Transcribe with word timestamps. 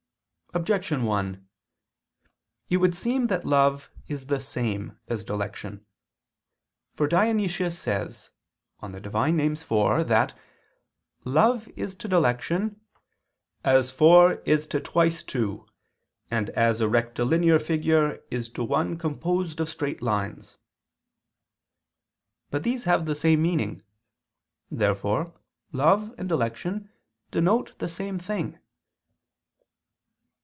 Objection 0.53 1.03
1: 1.03 1.47
It 2.69 2.75
would 2.75 2.93
seem 2.93 3.27
that 3.27 3.45
love 3.45 3.89
is 4.09 4.25
the 4.25 4.37
same 4.41 4.99
as 5.07 5.23
dilection. 5.23 5.85
For 6.93 7.07
Dionysius 7.07 7.79
says 7.79 8.31
(Div. 8.81 9.13
Nom. 9.13 9.39
iv) 9.39 10.07
that 10.09 10.33
love 11.23 11.69
is 11.77 11.95
to 11.95 12.09
dilection, 12.09 12.81
"as 13.63 13.91
four 13.91 14.41
is 14.43 14.67
to 14.67 14.81
twice 14.81 15.23
two, 15.23 15.69
and 16.29 16.49
as 16.49 16.81
a 16.81 16.89
rectilinear 16.89 17.57
figure 17.57 18.21
is 18.29 18.49
to 18.49 18.61
one 18.65 18.97
composed 18.97 19.61
of 19.61 19.69
straight 19.69 20.01
lines." 20.01 20.57
But 22.49 22.63
these 22.63 22.83
have 22.83 23.05
the 23.05 23.15
same 23.15 23.41
meaning. 23.41 23.83
Therefore 24.69 25.33
love 25.71 26.13
and 26.17 26.27
dilection 26.29 26.89
denote 27.31 27.79
the 27.79 27.87
same 27.87 28.19
thing. 28.19 28.57